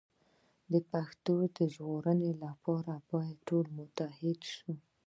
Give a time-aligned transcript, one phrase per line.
[0.71, 4.71] د پښتو د ژغورلو لپاره باید ټول متحد شو.